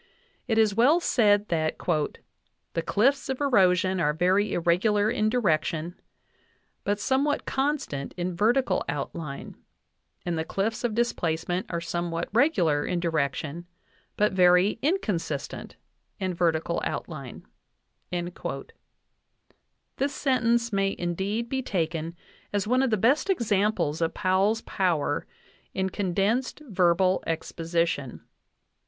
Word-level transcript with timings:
It 0.47 0.57
is 0.57 0.73
well 0.73 0.99
said 0.99 1.49
that 1.49 1.77
"the 1.77 2.81
cliffs 2.81 3.29
of 3.29 3.39
erosion 3.39 3.99
are 3.99 4.13
very 4.15 4.51
irregular 4.51 5.11
in 5.11 5.29
direction, 5.29 5.93
but 6.83 6.99
somewhat 6.99 7.45
constant 7.45 8.15
in 8.17 8.35
vertical 8.35 8.83
out 8.89 9.13
line; 9.13 9.57
and 10.25 10.39
the 10.39 10.43
cliffs 10.43 10.83
of 10.83 10.95
displacement 10.95 11.67
are 11.69 11.79
somewhat 11.79 12.29
regular 12.33 12.83
in 12.83 12.99
direction, 12.99 13.67
but 14.17 14.33
very 14.33 14.79
inconstant 14.81 15.75
in 16.19 16.33
vertical 16.33 16.81
outline" 16.83 17.45
(Colorado 18.09 18.25
River, 18.25 18.49
191). 18.49 18.71
This 19.97 20.15
sentence 20.15 20.73
may 20.73 20.95
indeed 20.97 21.47
be 21.47 21.61
taken 21.61 22.17
as 22.51 22.65
one 22.67 22.81
of 22.81 22.89
the 22.89 22.97
best 22.97 23.29
examples 23.29 24.01
of 24.01 24.15
Powell's 24.15 24.61
power 24.63 25.27
in 25.75 25.91
condensed 25.91 26.59
verbal 26.67 27.23
exposi 27.27 27.85
tion. 27.85 28.21